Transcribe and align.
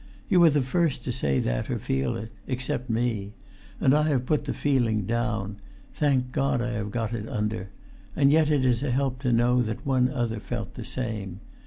You 0.29 0.43
are 0.45 0.49
the 0.49 0.63
first 0.63 1.03
to 1.03 1.11
say 1.11 1.37
that 1.41 1.69
or 1.69 1.75
to 1.75 1.79
feel 1.79 2.15
it—except 2.15 2.89
me! 2.89 3.33
And 3.79 3.93
I 3.93 4.01
have 4.09 4.25
put 4.25 4.45
the 4.45 4.51
feeling 4.55 5.03
down; 5.05 5.57
thank 5.93 6.31
God, 6.31 6.59
I 6.59 6.71
have 6.71 6.89
got 6.89 7.13
it 7.13 7.29
under; 7.29 7.69
yet 8.17 8.49
it 8.49 8.65
is 8.65 8.81
a 8.81 8.89
help 8.89 9.19
to 9.19 9.31
know 9.31 9.61
that 9.61 9.85
one 9.85 10.09
other 10.09 10.39
felt 10.39 10.73
the 10.73 10.85
same. 10.85 11.39